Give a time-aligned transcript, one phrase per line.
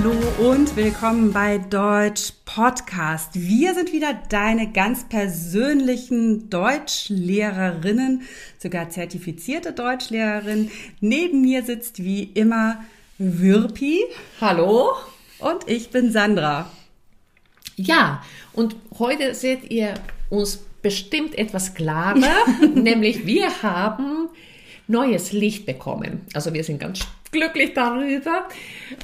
[0.00, 0.14] Hallo
[0.52, 3.30] und willkommen bei Deutsch Podcast.
[3.34, 8.22] Wir sind wieder deine ganz persönlichen Deutschlehrerinnen,
[8.58, 10.70] sogar zertifizierte Deutschlehrerin.
[11.00, 12.84] Neben mir sitzt wie immer
[13.18, 14.04] Wirpi.
[14.40, 14.92] Hallo.
[15.40, 16.70] Und ich bin Sandra.
[17.74, 18.22] Ja,
[18.52, 19.94] und heute seht ihr
[20.30, 22.36] uns bestimmt etwas klarer,
[22.74, 24.28] nämlich wir haben
[24.86, 26.20] neues Licht bekommen.
[26.34, 28.48] Also wir sind ganz glücklich darüber.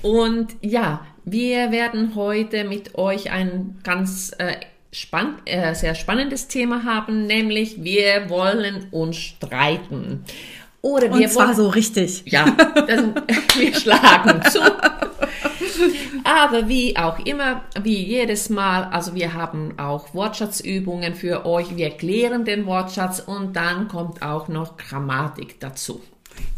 [0.03, 4.57] Und ja, wir werden heute mit euch ein ganz äh,
[4.93, 10.25] spann äh, sehr spannendes Thema haben, nämlich wir wollen uns streiten.
[10.83, 12.23] Oder wir Und zwar wollen, so richtig.
[12.27, 12.45] Ja,
[12.87, 13.05] das,
[13.59, 14.61] wir schlagen zu.
[16.25, 21.77] Aber wie auch immer, wie jedes Mal, also wir haben auch Wortschatzübungen für euch.
[21.77, 26.03] Wir klären den Wortschatz und dann kommt auch noch Grammatik dazu.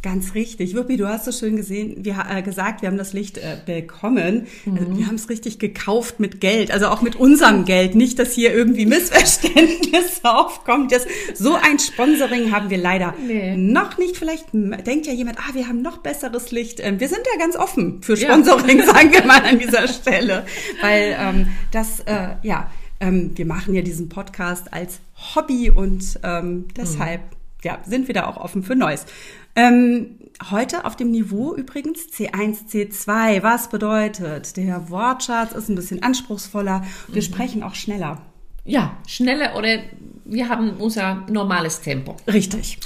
[0.02, 0.74] Ganz richtig.
[0.74, 4.46] Wirpi, du hast so schön gesehen, wir, äh, gesagt, wir haben das Licht äh, bekommen.
[4.64, 4.78] Mhm.
[4.78, 7.94] Also, wir haben es richtig gekauft mit Geld, also auch mit unserem Geld.
[7.94, 10.92] Nicht, dass hier irgendwie Missverständnisse aufkommt.
[10.92, 13.56] Das, so ein Sponsoring haben wir leider nee.
[13.56, 14.16] noch nicht.
[14.16, 16.78] Vielleicht denkt ja jemand, ah, wir haben noch besseres Licht.
[16.80, 18.86] Ähm, wir sind ja ganz offen für Sponsoring, ja.
[18.94, 20.46] sagen wir mal an dieser Stelle.
[20.82, 25.00] Weil ähm, das, äh, ja, ähm, wir machen ja diesen Podcast als
[25.34, 27.35] Hobby und ähm, deshalb mhm.
[27.62, 29.06] Ja, sind wir da auch offen für Neues.
[29.54, 30.18] Ähm,
[30.50, 33.42] heute auf dem Niveau übrigens C1, C2.
[33.42, 34.56] Was bedeutet?
[34.56, 36.84] Der Wortschatz ist ein bisschen anspruchsvoller.
[37.08, 37.26] Wir mhm.
[37.26, 38.22] sprechen auch schneller.
[38.64, 39.78] Ja, schneller oder
[40.24, 42.16] wir haben unser normales Tempo.
[42.26, 42.78] Richtig.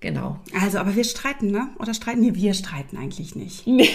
[0.00, 0.38] Genau.
[0.60, 1.70] Also, aber wir streiten, ne?
[1.78, 2.20] Oder streiten?
[2.20, 3.66] Nee, wir streiten eigentlich nicht.
[3.66, 3.90] Nee.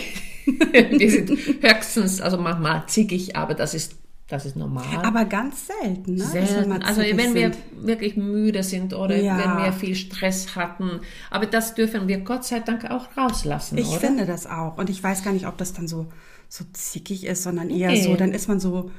[0.45, 1.29] wir sind
[1.61, 3.95] höchstens, also manchmal zickig, aber das ist
[4.33, 4.83] das ist normal.
[5.03, 6.23] Aber ganz selten, ne?
[6.23, 6.81] Selten.
[6.81, 9.37] Also wenn wir wirklich müde sind oder ja.
[9.37, 11.01] wenn wir viel Stress hatten.
[11.29, 13.77] Aber das dürfen wir Gott sei Dank auch rauslassen.
[13.77, 13.99] Ich oder?
[13.99, 14.79] finde das auch.
[14.79, 16.07] Und ich weiß gar nicht, ob das dann so,
[16.49, 18.01] so zickig ist, sondern eher okay.
[18.01, 18.89] so, dann ist man so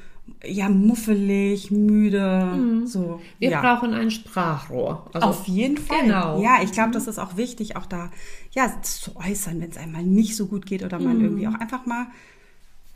[0.44, 2.86] ja muffelig, müde, mhm.
[2.86, 3.20] so.
[3.40, 3.60] Wir ja.
[3.60, 5.10] brauchen ein Sprachrohr.
[5.12, 6.02] Also, Auf jeden Fall.
[6.02, 6.40] Genau.
[6.40, 8.10] Ja, ich glaube, das ist auch wichtig, auch da
[8.52, 11.24] ja zu äußern, wenn es einmal nicht so gut geht oder man mhm.
[11.24, 12.06] irgendwie auch einfach mal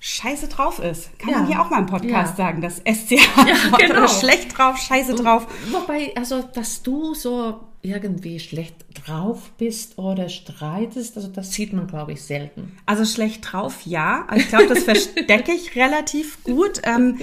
[0.00, 1.18] scheiße drauf ist.
[1.18, 1.38] Kann ja.
[1.38, 2.44] man hier auch mal im Podcast ja.
[2.44, 3.98] sagen, das SCH ja, genau.
[3.98, 5.46] oder schlecht drauf, scheiße drauf.
[5.70, 8.74] Wobei, also, dass du so irgendwie schlecht
[9.06, 12.76] drauf bist oder streitest, also das sieht man, glaube ich, selten.
[12.86, 14.24] Also schlecht drauf, ja.
[14.28, 16.80] Also ich glaube, das verstecke ich relativ gut.
[16.82, 17.18] Ähm,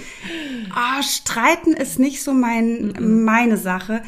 [0.72, 4.02] oh, streiten ist nicht so mein, meine Sache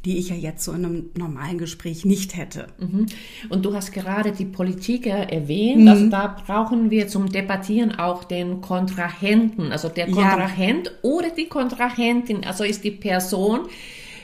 [0.05, 2.67] die ich ja jetzt so in einem normalen Gespräch nicht hätte.
[2.79, 3.07] Mhm.
[3.49, 5.89] Und du hast gerade die Politiker erwähnt, mhm.
[5.89, 10.93] also da brauchen wir zum Debattieren auch den Kontrahenten, also der Kontrahent ja.
[11.03, 13.61] oder die Kontrahentin, also ist die Person,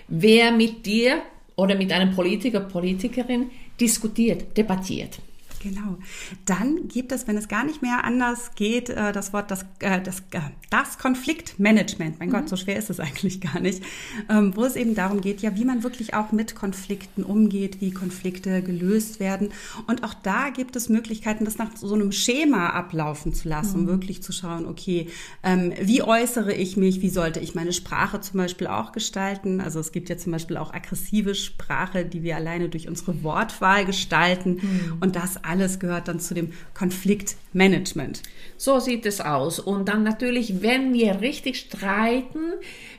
[0.08, 1.18] wer mit dir
[1.54, 3.50] oder mit einem Politiker, Politikerin
[3.80, 5.20] diskutiert, debattiert.
[5.62, 5.98] Genau.
[6.44, 10.00] Dann gibt es, wenn es gar nicht mehr anders geht, äh, das Wort das, äh,
[10.00, 10.40] das, äh,
[10.70, 12.18] das Konfliktmanagement.
[12.18, 12.32] Mein mhm.
[12.32, 13.82] Gott, so schwer ist es eigentlich gar nicht.
[14.28, 17.90] Ähm, wo es eben darum geht, ja, wie man wirklich auch mit Konflikten umgeht, wie
[17.90, 19.50] Konflikte gelöst werden.
[19.86, 23.82] Und auch da gibt es Möglichkeiten, das nach so einem Schema ablaufen zu lassen, mhm.
[23.82, 25.08] um wirklich zu schauen, okay,
[25.42, 29.60] ähm, wie äußere ich mich, wie sollte ich meine Sprache zum Beispiel auch gestalten.
[29.60, 33.84] Also es gibt ja zum Beispiel auch aggressive Sprache, die wir alleine durch unsere Wortwahl
[33.84, 34.60] gestalten.
[34.60, 34.96] Mhm.
[35.00, 38.22] Und das alles gehört dann zu dem Konfliktmanagement.
[38.56, 39.58] So sieht es aus.
[39.58, 42.52] Und dann natürlich, wenn wir richtig streiten,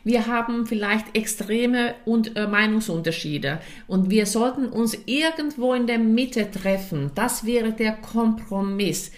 [0.03, 6.49] wir haben vielleicht extreme und, äh, Meinungsunterschiede und wir sollten uns irgendwo in der Mitte
[6.49, 7.11] treffen.
[7.15, 9.11] Das wäre der Kompromiss.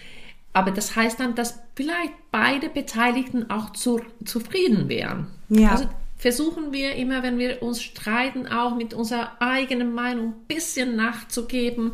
[0.54, 5.28] Aber das heißt dann, dass vielleicht beide Beteiligten auch zu, zufrieden wären.
[5.50, 5.72] Ja.
[5.72, 5.86] Also
[6.18, 11.94] versuchen wir immer, wenn wir uns streiten, auch mit unserer eigenen Meinung ein bisschen nachzugeben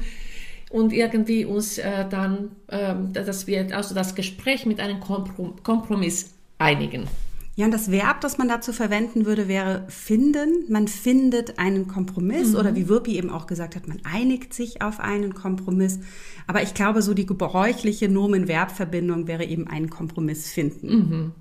[0.70, 7.08] und irgendwie uns äh, dann, äh, dass wir also das Gespräch mit einem Kompromiss einigen.
[7.56, 10.66] Ja, und das Verb, das man dazu verwenden würde, wäre finden.
[10.70, 12.56] Man findet einen Kompromiss mhm.
[12.58, 16.00] oder wie Wirpi eben auch gesagt hat, man einigt sich auf einen Kompromiss.
[16.46, 20.88] Aber ich glaube, so die gebräuchliche Nomen-Verb-Verbindung wäre eben ein Kompromiss finden.
[20.88, 21.32] Mhm.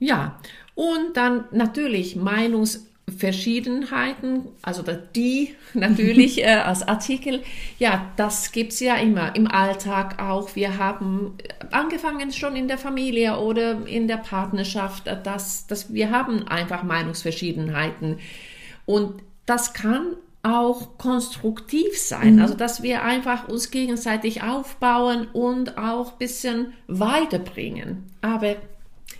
[0.00, 0.40] Ja,
[0.74, 4.84] und dann natürlich Meinungs- Verschiedenheiten, also
[5.14, 7.42] die natürlich äh, als Artikel,
[7.78, 10.54] ja, das gibt's ja immer im Alltag auch.
[10.54, 11.34] Wir haben
[11.70, 16.82] angefangen schon in der Familie oder in der Partnerschaft, äh, dass, dass wir haben einfach
[16.82, 18.18] Meinungsverschiedenheiten.
[18.86, 22.42] Und das kann auch konstruktiv sein, mhm.
[22.42, 28.10] also dass wir einfach uns gegenseitig aufbauen und auch bisschen weiterbringen.
[28.22, 28.56] Aber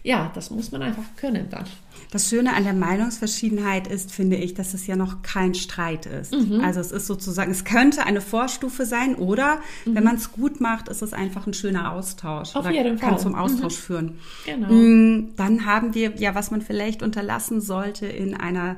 [0.04, 1.64] ja, das muss man einfach können dann.
[2.10, 6.32] Das Schöne an der Meinungsverschiedenheit ist, finde ich, dass es ja noch kein Streit ist.
[6.34, 6.60] Mhm.
[6.60, 9.94] Also es ist sozusagen, es könnte eine Vorstufe sein oder mhm.
[9.94, 12.56] wenn man es gut macht, ist es einfach ein schöner Austausch.
[12.56, 13.10] Auf jeden Fall.
[13.10, 13.82] Kann zum Austausch mhm.
[13.82, 14.18] führen.
[14.44, 14.72] Genau.
[14.72, 18.76] Mm, dann haben wir ja, was man vielleicht unterlassen sollte in einer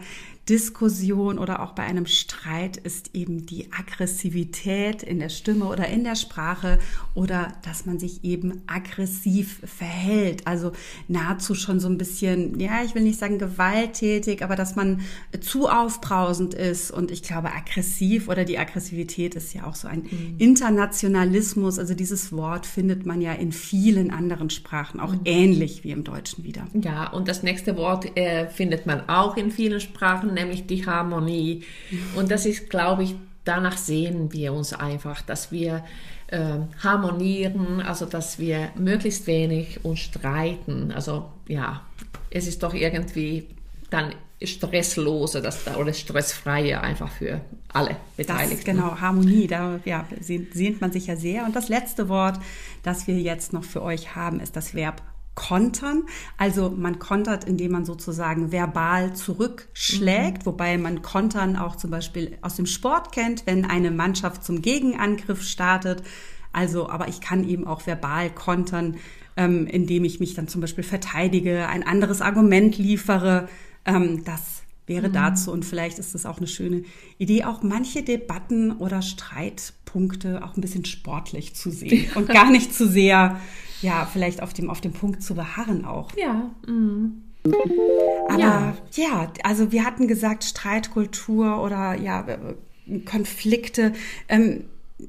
[0.48, 6.04] Diskussion oder auch bei einem Streit ist eben die Aggressivität in der Stimme oder in
[6.04, 6.78] der Sprache
[7.14, 10.46] oder dass man sich eben aggressiv verhält.
[10.46, 10.72] Also
[11.08, 15.00] nahezu schon so ein bisschen, ja, ich will nicht sagen gewalttätig, aber dass man
[15.40, 16.90] zu aufbrausend ist.
[16.90, 20.34] Und ich glaube, aggressiv oder die Aggressivität ist ja auch so ein mhm.
[20.36, 21.78] Internationalismus.
[21.78, 25.20] Also dieses Wort findet man ja in vielen anderen Sprachen auch mhm.
[25.24, 26.66] ähnlich wie im Deutschen wieder.
[26.74, 31.64] Ja, und das nächste Wort äh, findet man auch in vielen Sprachen nämlich die Harmonie.
[32.16, 33.14] Und das ist, glaube ich,
[33.44, 35.84] danach sehen wir uns einfach, dass wir
[36.28, 40.92] äh, harmonieren, also dass wir möglichst wenig uns streiten.
[40.92, 41.82] Also ja,
[42.30, 43.48] es ist doch irgendwie
[43.90, 47.40] dann stressloser das, oder stressfreier einfach für
[47.72, 48.56] alle Beteiligten.
[48.56, 51.44] Das, genau, Harmonie, da ja, sehnt man sich ja sehr.
[51.44, 52.38] Und das letzte Wort,
[52.82, 55.02] das wir jetzt noch für euch haben, ist das Verb
[55.34, 56.04] kontern.
[56.36, 60.46] Also man kontert, indem man sozusagen verbal zurückschlägt, mhm.
[60.46, 65.42] wobei man kontern auch zum Beispiel aus dem Sport kennt, wenn eine Mannschaft zum Gegenangriff
[65.42, 66.02] startet.
[66.52, 68.96] Also, aber ich kann eben auch verbal kontern,
[69.36, 73.48] ähm, indem ich mich dann zum Beispiel verteidige, ein anderes Argument liefere.
[73.84, 75.12] Ähm, das wäre mhm.
[75.14, 76.84] dazu und vielleicht ist das auch eine schöne
[77.18, 82.74] Idee, auch manche Debatten oder Streitpunkte auch ein bisschen sportlich zu sehen und gar nicht
[82.74, 83.40] zu sehr
[83.82, 86.10] ja, vielleicht auf dem, auf dem Punkt zu beharren auch.
[86.16, 86.50] Ja.
[86.66, 87.22] Mhm.
[88.28, 88.76] Aber ja.
[88.94, 92.26] ja, also wir hatten gesagt, Streitkultur oder ja,
[93.04, 93.92] Konflikte.
[94.28, 94.64] Ähm,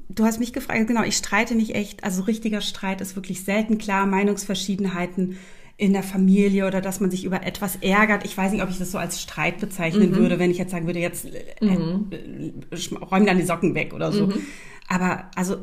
[0.10, 2.04] du hast mich gefragt, genau, ich streite nicht echt.
[2.04, 4.06] Also richtiger Streit ist wirklich selten klar.
[4.06, 5.38] Meinungsverschiedenheiten
[5.78, 8.26] in der Familie oder dass man sich über etwas ärgert.
[8.26, 10.16] Ich weiß nicht, ob ich das so als Streit bezeichnen mhm.
[10.16, 12.10] würde, wenn ich jetzt sagen würde, jetzt äh, mhm.
[12.12, 14.28] äh, räum dann die Socken weg oder so.
[14.28, 14.42] Mhm.
[14.88, 15.58] Aber also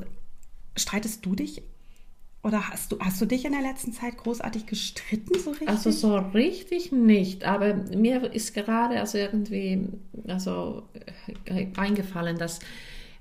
[0.76, 1.62] streitest du dich
[2.44, 5.68] oder hast du, hast du dich in der letzten Zeit großartig gestritten, so richtig?
[5.68, 9.88] Also so richtig nicht, aber mir ist gerade also irgendwie
[10.26, 10.82] also
[11.44, 12.58] äh, eingefallen, dass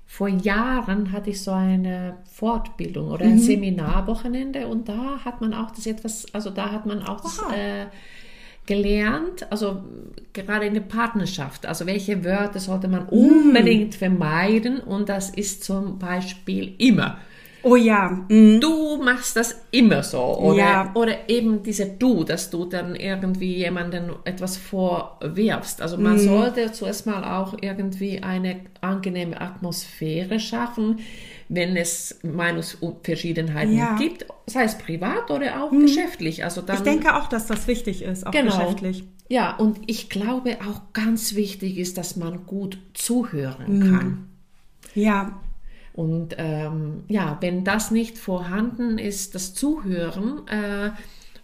[0.06, 3.38] vor Jahren hatte ich so eine Fortbildung oder ein mhm.
[3.38, 7.86] Seminarwochenende und da hat man auch das etwas, also da hat man auch das, äh,
[8.66, 9.82] gelernt, also
[10.32, 13.08] gerade in der Partnerschaft, also welche Wörter sollte man mhm.
[13.08, 17.18] unbedingt vermeiden und das ist zum Beispiel immer.
[17.62, 18.24] Oh ja.
[18.28, 18.60] Mhm.
[18.60, 20.20] Du machst das immer so.
[20.20, 20.90] Oder, ja.
[20.94, 25.80] oder eben diese Du, dass du dann irgendwie jemanden etwas vorwirfst.
[25.80, 26.20] Also man mhm.
[26.20, 31.00] sollte zuerst mal auch irgendwie eine angenehme Atmosphäre schaffen,
[31.48, 33.96] wenn es Meinungsverschiedenheiten ja.
[33.96, 35.82] gibt, sei es privat oder auch mhm.
[35.82, 36.44] geschäftlich.
[36.44, 38.56] Also dann, ich denke auch, dass das wichtig ist, auch genau.
[38.56, 39.04] geschäftlich.
[39.28, 43.92] Ja, und ich glaube auch ganz wichtig ist, dass man gut zuhören mhm.
[43.92, 44.28] kann.
[44.94, 45.41] Ja,
[45.94, 50.90] Und ähm, ja, wenn das nicht vorhanden ist, das Zuhören, äh,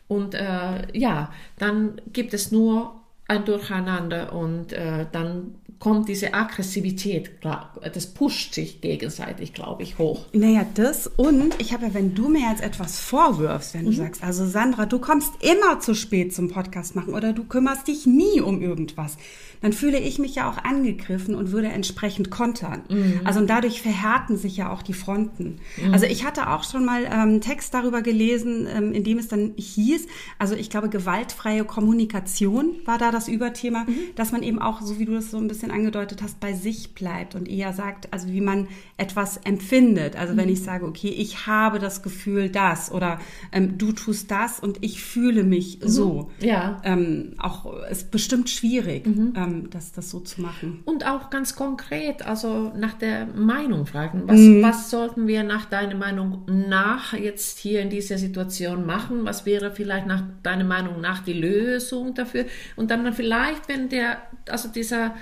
[0.08, 2.94] und äh, ja, dann gibt es nur
[3.28, 10.26] ein Durcheinander und äh, dann kommt diese Aggressivität, das pusht sich gegenseitig, glaube ich, hoch.
[10.32, 13.96] Naja, das und ich habe ja, wenn du mir jetzt etwas vorwirfst, wenn du mhm.
[13.96, 18.06] sagst, also Sandra, du kommst immer zu spät zum Podcast machen oder du kümmerst dich
[18.06, 19.16] nie um irgendwas,
[19.60, 22.82] dann fühle ich mich ja auch angegriffen und würde entsprechend kontern.
[22.88, 23.20] Mhm.
[23.24, 25.58] Also und dadurch verhärten sich ja auch die Fronten.
[25.82, 25.92] Mhm.
[25.92, 29.54] Also ich hatte auch schon mal ähm, Text darüber gelesen, ähm, in dem es dann
[29.56, 30.06] hieß,
[30.38, 33.96] also ich glaube, gewaltfreie Kommunikation war da das Überthema, mhm.
[34.14, 36.94] dass man eben auch, so wie du das so ein bisschen angedeutet hast, bei sich
[36.94, 40.16] bleibt und eher sagt, also wie man etwas empfindet.
[40.16, 40.64] Also wenn ich mhm.
[40.64, 43.18] sage, okay, ich habe das Gefühl, das oder
[43.52, 45.88] ähm, du tust das und ich fühle mich mhm.
[45.88, 46.30] so.
[46.40, 46.80] Ja.
[46.84, 49.06] Ähm, auch ist bestimmt schwierig.
[49.06, 49.32] Mhm.
[49.36, 50.80] Ähm, das, das so zu machen.
[50.84, 54.22] Und auch ganz konkret, also nach der Meinung fragen.
[54.26, 54.62] Was, mhm.
[54.62, 59.24] was sollten wir nach deiner Meinung nach jetzt hier in dieser Situation machen?
[59.24, 62.46] Was wäre vielleicht nach deiner Meinung nach die Lösung dafür?
[62.76, 65.14] Und dann vielleicht, wenn der, also dieser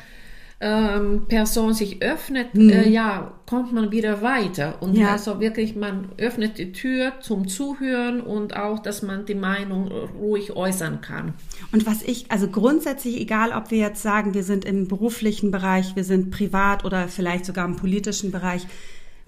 [0.58, 2.70] ähm, Person sich öffnet, mhm.
[2.70, 4.80] äh, ja, kommt man wieder weiter.
[4.80, 5.12] Und ja.
[5.12, 10.56] also wirklich, man öffnet die Tür zum Zuhören und auch, dass man die Meinung ruhig
[10.56, 11.34] äußern kann.
[11.72, 15.94] Und was ich, also grundsätzlich, egal ob wir jetzt sagen, wir sind im beruflichen Bereich,
[15.94, 18.66] wir sind privat oder vielleicht sogar im politischen Bereich,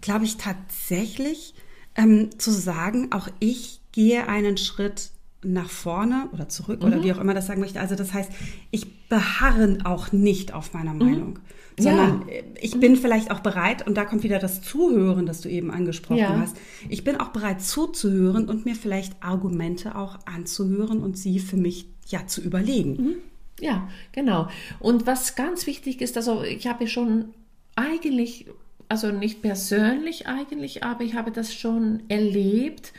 [0.00, 1.54] glaube ich tatsächlich
[1.94, 5.10] ähm, zu sagen, auch ich gehe einen Schritt
[5.42, 6.86] nach vorne oder zurück mhm.
[6.86, 7.80] oder wie auch immer das sagen möchte.
[7.80, 8.30] Also das heißt,
[8.70, 10.98] ich beharre auch nicht auf meiner mhm.
[10.98, 11.38] Meinung,
[11.78, 12.42] sondern ja.
[12.60, 16.18] ich bin vielleicht auch bereit, und da kommt wieder das Zuhören, das du eben angesprochen
[16.18, 16.40] ja.
[16.40, 16.56] hast.
[16.88, 21.86] Ich bin auch bereit zuzuhören und mir vielleicht Argumente auch anzuhören und sie für mich
[22.08, 22.90] ja zu überlegen.
[22.90, 23.14] Mhm.
[23.60, 24.48] Ja, genau.
[24.80, 27.26] Und was ganz wichtig ist, also ich habe schon
[27.76, 28.46] eigentlich,
[28.88, 32.92] also nicht persönlich eigentlich, aber ich habe das schon erlebt,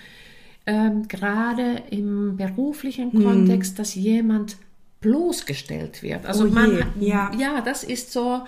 [0.65, 3.23] ähm, gerade im beruflichen hm.
[3.23, 3.77] Kontext, hm.
[3.77, 4.57] dass jemand
[5.01, 6.25] bloßgestellt wird.
[6.25, 7.31] Also oh man, ja.
[7.37, 8.41] ja, das ist so.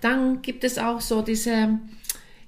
[0.00, 1.78] Dann gibt es auch so diese,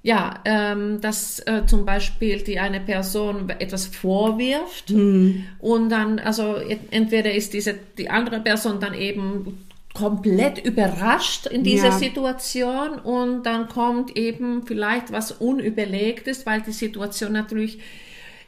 [0.03, 5.43] ja, ähm, dass äh, zum Beispiel die eine Person etwas vorwirft hm.
[5.59, 6.55] und dann, also
[6.91, 9.65] entweder ist diese die andere Person dann eben
[9.97, 11.91] komplett überrascht in dieser ja.
[11.97, 17.79] Situation und dann kommt eben vielleicht was Unüberlegtes, weil die Situation natürlich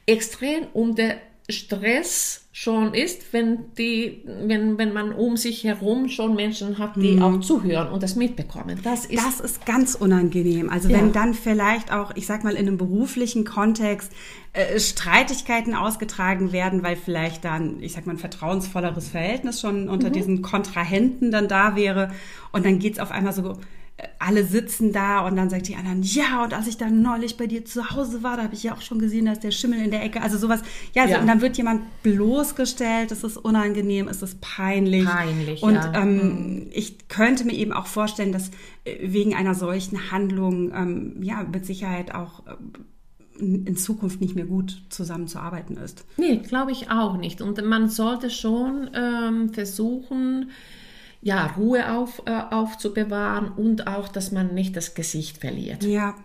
[0.06, 1.16] extrem unter
[1.50, 7.14] Stress schon ist, wenn die, wenn, wenn man um sich herum schon Menschen hat, die
[7.14, 7.22] mhm.
[7.22, 8.80] auch zuhören und das mitbekommen.
[8.84, 10.70] Das ist, das ist ganz unangenehm.
[10.70, 10.98] Also ja.
[10.98, 14.12] wenn dann vielleicht auch, ich sag mal, in einem beruflichen Kontext
[14.54, 20.10] äh, Streitigkeiten ausgetragen werden, weil vielleicht dann, ich sag mal, ein vertrauensvolleres Verhältnis schon unter
[20.10, 20.14] mhm.
[20.14, 22.12] diesen Kontrahenten dann da wäre
[22.52, 23.58] und dann geht's auf einmal so
[24.20, 27.48] alle sitzen da und dann sagt die anderen, ja, und als ich dann neulich bei
[27.48, 29.92] dir zu Hause war, da habe ich ja auch schon gesehen, dass der Schimmel in
[29.92, 30.62] der Ecke, also sowas,
[30.94, 31.20] ja, ja.
[31.20, 35.06] und dann wird jemand bloßgestellt, es ist unangenehm, es ist peinlich.
[35.06, 35.94] Peinlich, Und ja.
[35.96, 36.68] ähm, mhm.
[36.72, 38.52] ich könnte mir eben auch vorstellen, dass
[38.84, 42.56] äh, wegen einer solchen Handlung, ähm, ja, mit Sicherheit auch äh,
[43.40, 46.06] in Zukunft nicht mehr gut zusammenzuarbeiten ist.
[46.18, 47.42] Nee, glaube ich auch nicht.
[47.42, 50.52] Und man sollte schon ähm, versuchen,
[51.22, 55.84] ja, Ruhe auf, äh, aufzubewahren und auch, dass man nicht das Gesicht verliert.
[55.84, 56.16] Ja,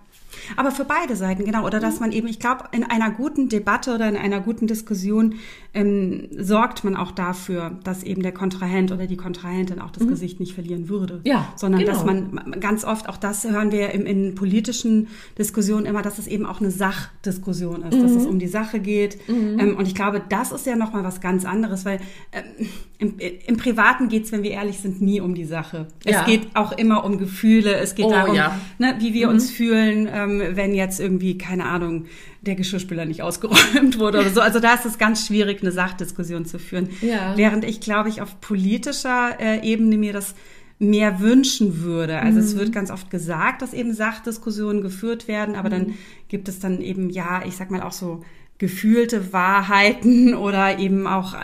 [0.57, 1.67] aber für beide Seiten, genau.
[1.67, 5.37] Oder dass man eben, ich glaube, in einer guten Debatte oder in einer guten Diskussion
[5.73, 10.11] ähm, sorgt man auch dafür, dass eben der Kontrahent oder die Kontrahentin auch das mhm.
[10.11, 11.21] Gesicht nicht verlieren würde.
[11.25, 11.53] Ja.
[11.57, 11.93] Sondern genau.
[11.93, 15.09] dass man ganz oft, auch das hören wir in, in politischen
[15.39, 18.03] Diskussionen immer, dass es eben auch eine Sachdiskussion ist, mhm.
[18.03, 19.29] dass es um die Sache geht.
[19.29, 19.59] Mhm.
[19.59, 22.01] Ähm, und ich glaube, das ist ja nochmal was ganz anderes, weil
[22.33, 22.69] ähm,
[23.05, 25.87] im, im Privaten geht es, wenn wir ehrlich sind, nie um die Sache.
[26.05, 26.21] Ja.
[26.21, 28.59] Es geht auch immer um Gefühle, es geht oh, darum, ja.
[28.79, 29.55] ne, wie wir uns mhm.
[29.55, 30.07] fühlen.
[30.09, 32.07] Äh, ähm, wenn jetzt irgendwie, keine Ahnung,
[32.41, 34.41] der Geschirrspüler nicht ausgeräumt wurde oder so.
[34.41, 36.91] Also da ist es ganz schwierig, eine Sachdiskussion zu führen.
[37.01, 37.35] Ja.
[37.37, 40.35] Während ich, glaube ich, auf politischer äh, Ebene mir das
[40.79, 42.19] mehr wünschen würde.
[42.19, 42.45] Also mhm.
[42.45, 45.73] es wird ganz oft gesagt, dass eben Sachdiskussionen geführt werden, aber mhm.
[45.73, 45.95] dann
[46.29, 48.23] gibt es dann eben, ja, ich sag mal auch so
[48.59, 51.35] gefühlte Wahrheiten oder eben auch,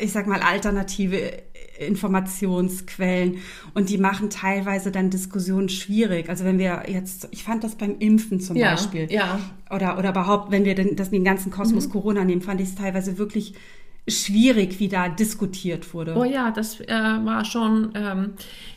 [0.00, 1.32] ich sag mal, alternative
[1.78, 3.38] Informationsquellen
[3.74, 6.28] und die machen teilweise dann Diskussionen schwierig.
[6.28, 9.06] Also wenn wir jetzt, ich fand das beim Impfen zum ja, Beispiel.
[9.10, 9.38] Ja.
[9.70, 11.92] Oder, oder überhaupt, wenn wir den, das, den ganzen Kosmos mhm.
[11.92, 13.54] Corona nehmen, fand ich es teilweise wirklich
[14.08, 16.14] schwierig, wie da diskutiert wurde.
[16.16, 18.32] Oh ja, das äh, war schon, ähm,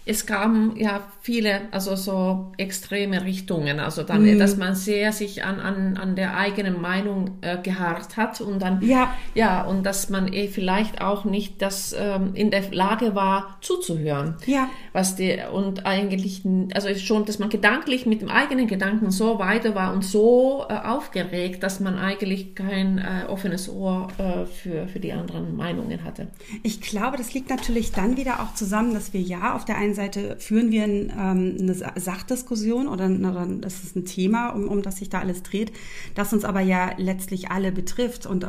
[0.06, 4.40] es kamen ja viele, also so extreme Richtungen, also dann, Mhm.
[4.40, 8.82] dass man sehr sich an, an, an der eigenen Meinung äh, geharrt hat und dann,
[8.82, 9.14] Ja.
[9.36, 14.36] ja, und dass man eh vielleicht auch nicht das ähm, in der Lage war, zuzuhören.
[14.48, 14.70] Ja.
[14.94, 16.42] Was die, und eigentlich,
[16.74, 20.74] also schon, dass man gedanklich mit dem eigenen Gedanken so weiter war und so äh,
[20.74, 25.21] aufgeregt, dass man eigentlich kein äh, offenes Ohr äh, für, für die anderen
[25.56, 26.28] Meinungen hatte.
[26.64, 29.94] Ich glaube, das liegt natürlich dann wieder auch zusammen, dass wir ja auf der einen
[29.94, 34.68] Seite führen wir ein, ähm, eine Sa- Sachdiskussion oder, oder das ist ein Thema, um,
[34.68, 35.72] um das sich da alles dreht,
[36.16, 38.48] das uns aber ja letztlich alle betrifft und äh,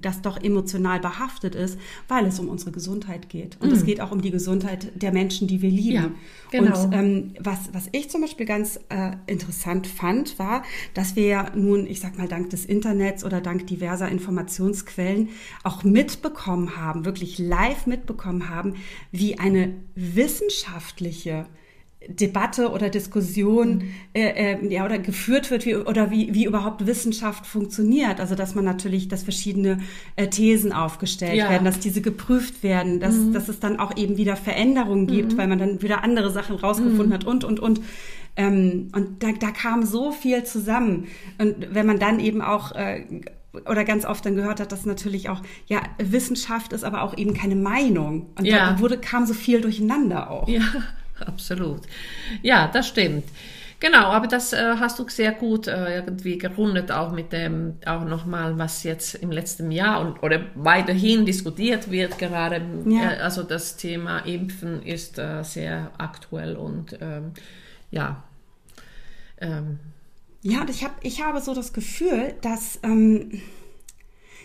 [0.00, 3.56] das doch emotional behaftet ist, weil es um unsere Gesundheit geht.
[3.60, 5.94] Und es geht auch um die Gesundheit der Menschen, die wir lieben.
[5.94, 6.10] Ja,
[6.50, 6.84] genau.
[6.84, 10.62] Und ähm, was, was ich zum Beispiel ganz äh, interessant fand, war,
[10.94, 15.30] dass wir ja nun, ich sag mal, dank des Internets oder dank diverser Informationsquellen
[15.62, 18.74] auch mitbekommen haben, wirklich live mitbekommen haben,
[19.10, 21.46] wie eine wissenschaftliche
[22.08, 27.46] Debatte oder Diskussion äh, äh, ja, oder geführt wird wie, oder wie, wie überhaupt Wissenschaft
[27.46, 28.18] funktioniert.
[28.18, 29.78] Also dass man natürlich, dass verschiedene
[30.16, 31.48] äh, Thesen aufgestellt Ja.
[31.48, 35.46] werden, dass diese geprüft werden, dass, dass es dann auch eben wieder Veränderungen gibt, weil
[35.46, 37.80] man dann wieder andere Sachen rausgefunden hat und, und, und.
[38.34, 41.06] Ähm, und da, da kam so viel zusammen.
[41.38, 43.04] Und wenn man dann eben auch äh,
[43.52, 47.34] oder ganz oft dann gehört hat, dass natürlich auch, ja, Wissenschaft ist aber auch eben
[47.34, 48.30] keine Meinung.
[48.36, 48.70] Und Ja.
[48.72, 50.48] da wurde, kam so viel durcheinander auch.
[50.48, 50.62] Ja,
[51.26, 51.82] absolut.
[52.42, 53.24] Ja, das stimmt.
[53.78, 58.04] Genau, aber das äh, hast du sehr gut äh, irgendwie gerundet, auch mit dem, auch
[58.04, 62.62] nochmal, was jetzt im letzten Jahr und, oder weiterhin diskutiert wird gerade.
[62.86, 63.14] Ja.
[63.14, 67.32] Äh, also das Thema Impfen ist äh, sehr aktuell und ähm,
[67.90, 68.22] ja.
[69.40, 69.80] Ähm,
[70.42, 73.40] Ja, und ich habe ich habe so das Gefühl, dass ähm,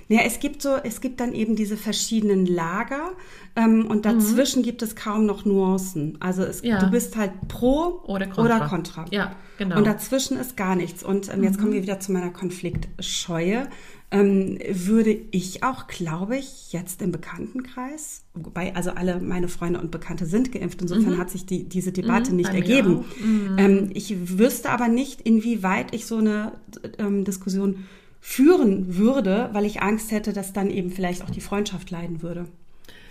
[0.10, 3.12] ja, es gibt so, es gibt dann eben diese verschiedenen Lager
[3.58, 6.18] ähm, und dazwischen gibt es kaum noch Nuancen.
[6.22, 6.80] Also es, Ja.
[6.80, 8.42] du bist halt pro Oder kontra.
[8.44, 9.06] Oder contra.
[9.12, 9.78] Ja, genau.
[9.78, 11.04] Und dazwischen ist gar nichts.
[11.04, 13.68] Und ähm, jetzt kommen wir wieder zu meiner Konfliktscheue.
[14.10, 19.92] Ähm, würde ich auch, glaube ich, jetzt im Bekanntenkreis, wobei also alle meine Freunde und
[19.92, 23.06] Bekannte sind geimpft, insofern hat sich die, diese Debatte nicht bei mir ergeben.
[23.22, 23.56] Mhm.
[23.58, 26.54] Ähm, ich wüsste aber nicht, inwieweit ich so eine
[27.00, 27.86] ähm, Diskussion
[28.22, 32.46] führen würde, weil ich Angst hätte, dass dann eben vielleicht auch die Freundschaft leiden würde.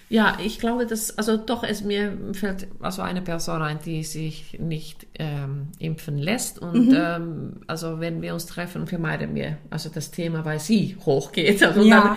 [0.08, 4.56] Ja, ich glaube, dass, also doch, es mir fällt also eine Person ein, die sich
[4.60, 6.60] nicht ähm, impfen lässt.
[6.60, 11.60] Und ähm, also wenn wir uns treffen, vermeiden wir also das Thema, weil sie hochgeht.
[11.64, 12.16] Also Ja.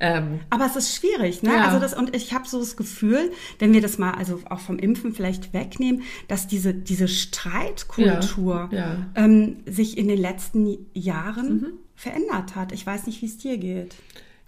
[0.00, 1.50] dann, ähm, Aber es ist schwierig, ne?
[1.54, 1.66] Ja.
[1.66, 4.80] Also das, und ich habe so das Gefühl, wenn wir das mal also auch vom
[4.80, 8.96] Impfen vielleicht wegnehmen, dass diese, diese Streitkultur Ja, ja.
[9.14, 12.72] Ähm, sich in den letzten Jahren verändert hat.
[12.72, 13.94] Ich weiß nicht, wie es dir geht.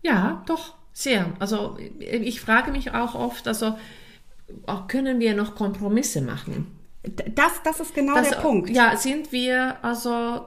[0.03, 1.33] ja, doch, sehr.
[1.41, 3.77] Also ich frage mich auch oft, also
[4.89, 6.69] können wir noch Kompromisse machen?
[7.35, 8.71] Das, das ist genau Das- der Punkt.
[8.71, 10.47] Ja, sind wir also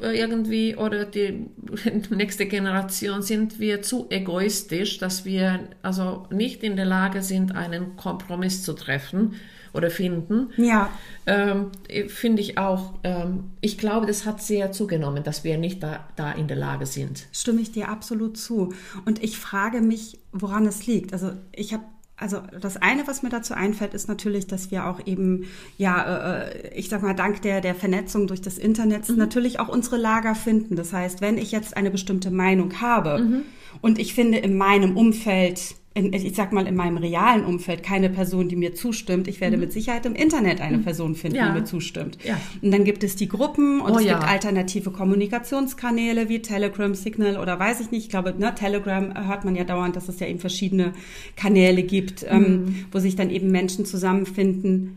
[0.00, 1.46] äh, irgendwie oder die
[2.10, 7.96] nächste Generation sind wir zu egoistisch, dass wir also nicht in der Lage sind, einen
[7.96, 9.34] Kompromiss zu treffen
[9.72, 10.50] oder finden.
[10.56, 10.90] Ja.
[11.26, 11.70] Ähm,
[12.08, 16.32] Finde ich auch, ähm, ich glaube, das hat sehr zugenommen, dass wir nicht da, da
[16.32, 17.26] in der Lage sind.
[17.32, 18.74] Stimme ich dir absolut zu.
[19.04, 21.12] Und ich frage mich, woran es liegt.
[21.12, 21.84] Also ich habe
[22.22, 26.72] also das eine, was mir dazu einfällt, ist natürlich, dass wir auch eben, ja, äh,
[26.78, 30.76] ich sag mal, dank der, der Vernetzung durch das Internet natürlich auch unsere Lager finden.
[30.76, 33.42] Das heißt, wenn ich jetzt eine bestimmte Meinung habe
[33.80, 38.08] und ich finde in meinem Umfeld, in, ich sag mal in meinem realen Umfeld, keine
[38.08, 41.48] Person, die mir zustimmt, ich werde mit Sicherheit im Internet eine Person finden, Ja.
[41.52, 42.16] die mir zustimmt.
[42.24, 42.40] Ja.
[42.62, 44.14] Und dann gibt es die Gruppen und Oh es ja.
[44.18, 48.04] gibt alternative Kommunikationskanäle wie Telegram, Signal oder weiß ich nicht.
[48.04, 50.92] Ich glaube, ne, Telegram hört man ja dauernd, dass es ja eben verschiedene
[51.36, 52.28] Kanäle gibt, Mhm.
[52.30, 54.96] ähm, wo sich dann eben Menschen zusammenfinden.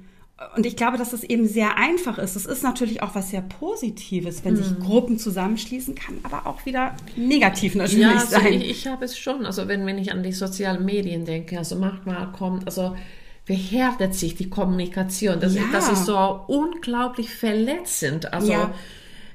[0.58, 2.36] Und ich glaube, dass es eben sehr einfach ist.
[2.36, 4.58] Es ist natürlich auch was sehr Positives, wenn Mhm.
[4.64, 8.52] sich Gruppen zusammenschließen, kann aber auch wieder negativ natürlich Ja, also sein.
[8.54, 11.78] ich, ich habe es schon, also wenn, wenn ich an die sozialen Medien denke, also
[11.78, 12.98] manchmal kommt, also
[13.46, 15.40] verhärtet sich die Kommunikation.
[15.40, 15.62] Das, Ja.
[15.72, 18.34] das ist so unglaublich verletzend.
[18.34, 18.74] Also, Ja.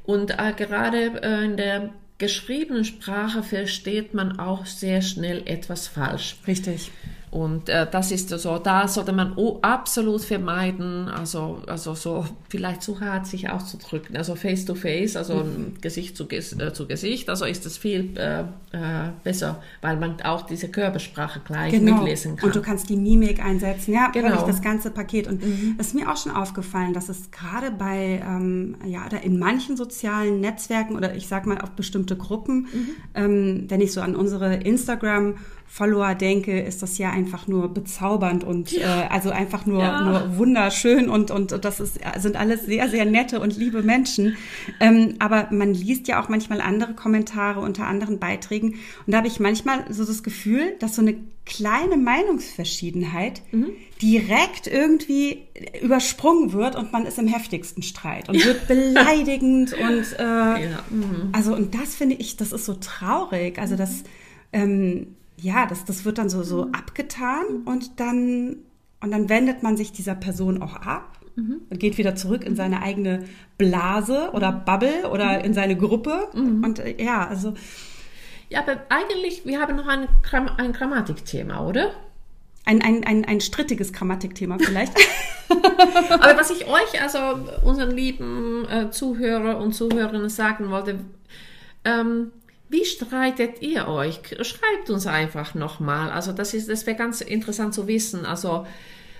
[0.05, 6.37] Und äh, gerade äh, in der geschriebenen Sprache versteht man auch sehr schnell etwas falsch.
[6.47, 6.91] Richtig.
[7.31, 12.99] Und äh, das ist so, da sollte man absolut vermeiden, also, also so vielleicht zu
[13.01, 15.75] hart sich auszudrücken, also face to face, also Mhm.
[15.81, 18.41] Gesicht zu, äh, zu Gesicht, also ist es viel äh,
[18.73, 22.37] äh, besser, weil man auch diese Körpersprache gleich mitlesen kann.
[22.37, 22.47] Genau.
[22.49, 24.43] Und du kannst die Mimik einsetzen, ja, Genau.
[24.43, 24.47] Mhm.
[24.49, 25.29] das ganze Paket.
[25.29, 25.41] Und
[25.79, 29.77] es ist mir auch schon aufgefallen, dass es gerade bei, ähm, ja, oder in manchen
[29.77, 32.89] sozialen Netzwerken oder ich sag mal auf bestimmte Gruppen, Mhm.
[33.15, 35.35] ähm, wenn ich so an unsere Instagram
[35.73, 39.05] Follower denke, ist das ja einfach nur bezaubernd und ja.
[39.05, 40.03] äh, also einfach nur, ja.
[40.03, 44.37] nur wunderschön und, und, und das ist, sind alles sehr, sehr nette und liebe Menschen.
[44.81, 49.29] Ähm, aber man liest ja auch manchmal andere Kommentare unter anderen Beiträgen und da habe
[49.29, 51.15] ich manchmal so das Gefühl, dass so eine
[51.47, 53.69] kleine Meinungsverschiedenheit mhm.
[54.03, 55.43] direkt irgendwie
[55.81, 60.85] übersprungen wird und man ist im heftigsten Streit und wird beleidigend und äh, ja.
[60.91, 61.29] mhm.
[61.31, 63.59] also und das finde ich, das ist so traurig.
[63.61, 64.03] Also das
[64.53, 66.75] ähm, ja, das, das wird dann so, so mhm.
[66.75, 68.57] abgetan und dann,
[69.01, 71.63] und dann wendet man sich dieser Person auch ab mhm.
[71.71, 73.25] und geht wieder zurück in seine eigene
[73.59, 75.45] Blase oder Bubble oder mhm.
[75.45, 76.29] in seine Gruppe.
[76.35, 76.65] Mhm.
[76.65, 77.55] Und äh, ja, also.
[78.49, 80.09] Ja, aber eigentlich, wir haben noch ein,
[80.57, 81.91] ein Grammatikthema, oder?
[82.65, 84.93] Ein, ein, ein, ein strittiges Grammatikthema vielleicht.
[86.11, 87.19] aber was ich euch, also
[87.65, 91.01] unseren lieben äh, Zuhörer und Zuhörerinnen sagen wollte,
[91.85, 92.33] ähm,
[92.71, 94.21] wie streitet ihr euch?
[94.43, 96.11] Schreibt uns einfach nochmal.
[96.11, 98.25] Also das ist, das wäre ganz interessant zu wissen.
[98.25, 98.65] Also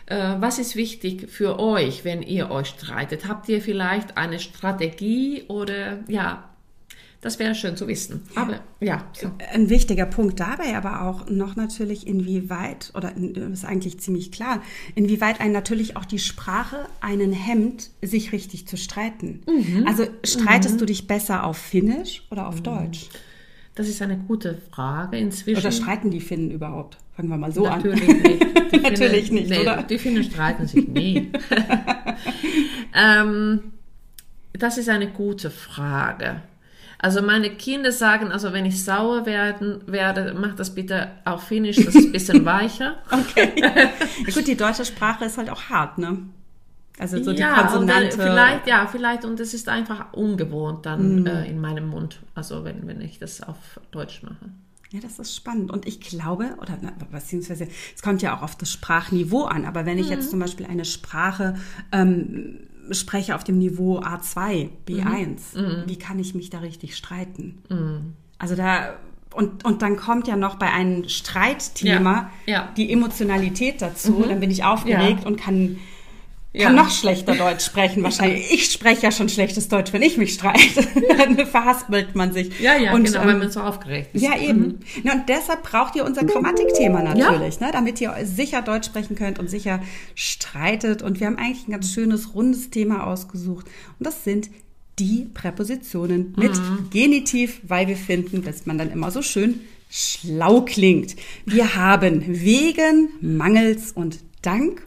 [0.07, 3.27] äh, was ist wichtig für euch, wenn ihr euch streitet?
[3.27, 6.45] Habt ihr vielleicht eine Strategie oder ja?
[7.23, 8.23] Das wäre schön zu wissen.
[8.35, 9.05] Aber ja.
[9.13, 9.31] So.
[9.53, 14.63] Ein wichtiger Punkt dabei aber auch noch natürlich, inwieweit, oder das ist eigentlich ziemlich klar,
[14.95, 19.43] inwieweit einen natürlich auch die Sprache einen hemmt, sich richtig zu streiten.
[19.47, 19.87] Mhm.
[19.87, 20.79] Also streitest mhm.
[20.79, 22.63] du dich besser auf Finnisch oder auf mhm.
[22.63, 23.11] Deutsch?
[23.75, 25.61] Das ist eine gute Frage inzwischen.
[25.61, 26.99] Oder streiten die Finnen überhaupt?
[27.17, 28.17] Fangen wir mal so Natürlich an.
[28.23, 28.73] Nicht.
[28.73, 29.83] Die Natürlich Finnen, nicht, nee, oder?
[29.83, 31.31] Die Finnen streiten sich nie.
[32.95, 33.73] ähm,
[34.53, 36.43] das ist eine gute Frage.
[36.99, 41.77] Also meine Kinder sagen, also wenn ich sauer werden werde, mach das bitte auf Finnisch,
[41.77, 42.97] das ist ein bisschen weicher.
[43.11, 43.89] okay.
[44.35, 46.19] Gut, die deutsche Sprache ist halt auch hart, ne?
[47.01, 48.13] Also so die ja, Konsonante.
[48.13, 51.27] vielleicht, ja, vielleicht, und es ist einfach ungewohnt dann mm.
[51.27, 54.51] äh, in meinem Mund, also wenn, wenn ich das auf Deutsch mache.
[54.93, 55.71] Ja, das ist spannend.
[55.71, 56.77] Und ich glaube, oder
[57.11, 60.13] beziehungsweise, es kommt ja auch auf das Sprachniveau an, aber wenn ich mhm.
[60.13, 61.55] jetzt zum Beispiel eine Sprache
[61.91, 62.59] ähm,
[62.91, 65.85] spreche auf dem Niveau A2, B1, mhm.
[65.87, 67.63] wie kann ich mich da richtig streiten?
[67.71, 68.15] Mhm.
[68.37, 68.99] Also da,
[69.33, 72.53] und, und dann kommt ja noch bei einem Streitthema ja.
[72.53, 72.69] Ja.
[72.77, 74.13] die Emotionalität dazu.
[74.13, 74.29] Mhm.
[74.29, 75.27] Dann bin ich aufgeregt ja.
[75.27, 75.79] und kann
[76.53, 76.83] kann ja.
[76.83, 78.53] noch schlechter Deutsch sprechen wahrscheinlich.
[78.53, 80.85] Ich spreche ja schon schlechtes Deutsch, wenn ich mich streite.
[81.17, 82.59] Dann verhaspelt man sich.
[82.59, 84.23] Ja, ja, und, genau, ähm, weil man so aufgeregt ist.
[84.23, 84.61] Ja, eben.
[84.61, 84.79] Mhm.
[85.05, 87.67] Ja, und deshalb braucht ihr unser Grammatikthema natürlich, ja.
[87.67, 89.81] ne, damit ihr sicher Deutsch sprechen könnt und sicher
[90.17, 91.03] streitet.
[91.03, 93.67] Und wir haben eigentlich ein ganz schönes, rundes Thema ausgesucht.
[94.01, 94.51] Und das sind
[94.99, 96.91] die Präpositionen mit mhm.
[96.91, 101.15] Genitiv, weil wir finden, dass man dann immer so schön schlau klingt.
[101.47, 104.83] Wir haben wegen, mangels und dank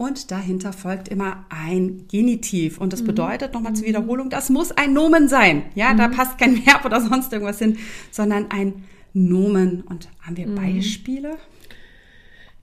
[0.00, 2.78] und dahinter folgt immer ein Genitiv.
[2.78, 3.08] Und das mhm.
[3.08, 5.64] bedeutet, nochmal zur Wiederholung, das muss ein Nomen sein.
[5.74, 5.98] Ja, mhm.
[5.98, 7.76] da passt kein Verb oder sonst irgendwas hin,
[8.10, 9.82] sondern ein Nomen.
[9.82, 10.54] Und haben wir mhm.
[10.54, 11.36] Beispiele?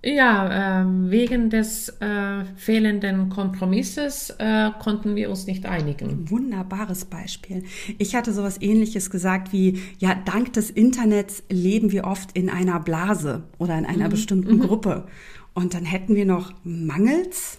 [0.03, 6.31] Ja, äh, wegen des äh, fehlenden Kompromisses äh, konnten wir uns nicht einigen.
[6.31, 7.63] Wunderbares Beispiel.
[7.99, 12.79] Ich hatte sowas ähnliches gesagt wie, ja, dank des Internets leben wir oft in einer
[12.79, 14.11] Blase oder in einer mhm.
[14.11, 14.61] bestimmten mhm.
[14.61, 15.07] Gruppe.
[15.57, 17.57] Und dann hätten wir noch Mangels.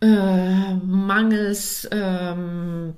[0.00, 2.94] Äh, mangels ähm,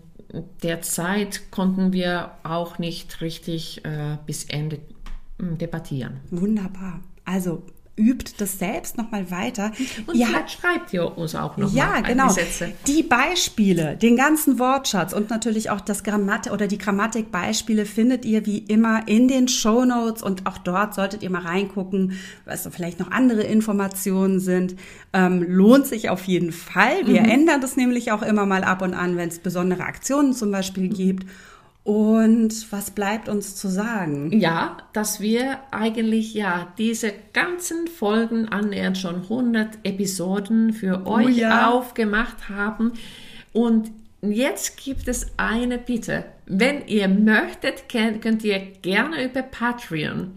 [0.63, 4.79] der Zeit konnten wir auch nicht richtig äh, bis Ende
[5.39, 6.21] hm, debattieren.
[6.31, 7.01] Wunderbar.
[7.25, 7.63] Also
[7.99, 9.73] übt das selbst nochmal weiter.
[10.07, 12.29] Und ihr vielleicht schreibt ihr uns auch noch ja, genau.
[12.29, 12.73] Sätze.
[12.87, 18.47] Die Beispiele, den ganzen Wortschatz und natürlich auch das Grammatik oder die Grammatikbeispiele findet ihr
[18.47, 22.13] wie immer in den Show Notes und auch dort solltet ihr mal reingucken,
[22.45, 24.77] was so vielleicht noch andere Informationen sind.
[25.13, 27.07] Ähm, lohnt sich auf jeden Fall.
[27.07, 27.29] Wir mhm.
[27.29, 30.89] ändern das nämlich auch immer mal ab und an, wenn es besondere Aktionen zum Beispiel
[30.89, 31.27] gibt.
[31.89, 34.31] Und was bleibt uns zu sagen?
[34.39, 41.39] Ja, dass wir eigentlich ja diese ganzen Folgen annähernd schon 100 Episoden für oh, euch
[41.39, 41.71] ja.
[41.71, 42.93] aufgemacht haben.
[43.55, 46.27] Und jetzt gibt es eine Bitte.
[46.45, 50.33] Wenn ihr möchtet, könnt ihr gerne über Patreon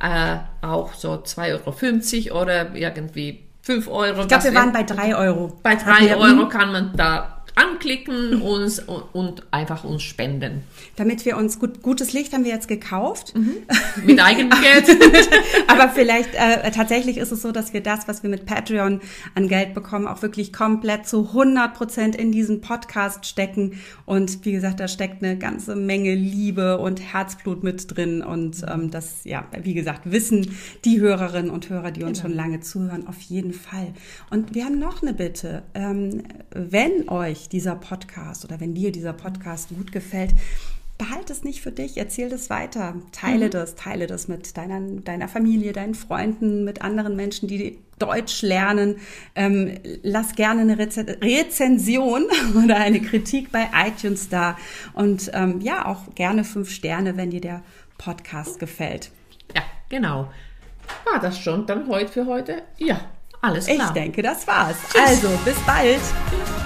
[0.00, 4.20] äh, auch so 2,50 Euro oder irgendwie 5 Euro.
[4.20, 5.58] Ich glaube, wir waren bei 3 Euro.
[5.64, 10.62] Bei 3 Euro kann man da anklicken uns und einfach uns spenden.
[10.96, 13.34] Damit wir uns gut, gutes Licht haben wir jetzt gekauft.
[13.34, 13.56] Mhm.
[14.04, 14.86] Mit eigenem Geld.
[15.66, 19.00] Aber vielleicht äh, tatsächlich ist es so, dass wir das, was wir mit Patreon
[19.34, 23.80] an Geld bekommen, auch wirklich komplett zu 100 Prozent in diesen Podcast stecken.
[24.04, 28.22] Und wie gesagt, da steckt eine ganze Menge Liebe und Herzblut mit drin.
[28.22, 32.28] Und ähm, das, ja, wie gesagt, wissen die Hörerinnen und Hörer, die uns genau.
[32.28, 33.94] schon lange zuhören, auf jeden Fall.
[34.28, 35.62] Und wir haben noch eine Bitte.
[35.72, 40.34] Ähm, wenn euch dieser Podcast oder wenn dir dieser Podcast gut gefällt,
[40.98, 43.50] behalte es nicht für dich, erzähl das weiter, teile mhm.
[43.50, 48.96] das, teile das mit deiner, deiner Familie, deinen Freunden, mit anderen Menschen, die Deutsch lernen.
[49.34, 52.26] Ähm, lass gerne eine Rez Rezension
[52.64, 54.56] oder eine Kritik bei iTunes da
[54.94, 57.62] und ähm, ja, auch gerne fünf Sterne, wenn dir der
[57.98, 59.10] Podcast gefällt.
[59.54, 60.30] Ja, genau.
[61.10, 62.62] War das schon dann heute für heute?
[62.78, 63.00] Ja,
[63.42, 63.88] alles klar.
[63.88, 64.76] Ich denke, das war's.
[64.92, 65.02] Tschüss.
[65.02, 66.00] Also, bis bald.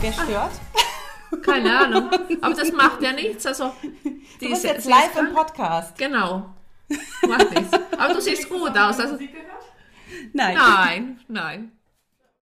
[0.00, 0.52] wer stört?
[1.44, 2.10] Keine Ahnung.
[2.40, 3.46] Aber das macht ja nichts.
[3.46, 3.72] Also,
[4.40, 5.96] du bist jetzt live im Podcast.
[5.96, 6.54] Genau.
[7.28, 7.72] Macht nichts.
[7.96, 8.98] Aber du siehst gut aus.
[8.98, 9.18] Also,
[10.32, 10.54] nein.
[10.54, 11.72] Nein, nein.